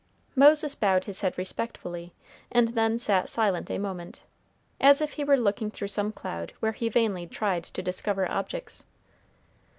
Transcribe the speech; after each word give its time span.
Moses 0.35 0.73
bowed 0.73 1.05
his 1.05 1.21
head 1.21 1.37
respectfully, 1.37 2.11
and 2.51 2.69
then 2.69 2.97
sat 2.97 3.29
silent 3.29 3.69
a 3.69 3.77
moment, 3.77 4.23
as 4.79 4.99
if 4.99 5.11
he 5.11 5.23
were 5.23 5.37
looking 5.37 5.69
through 5.69 5.89
some 5.89 6.11
cloud 6.11 6.53
where 6.59 6.71
he 6.71 6.89
vainly 6.89 7.27
tried 7.27 7.65
to 7.65 7.83
discover 7.83 8.27
objects. 8.27 8.83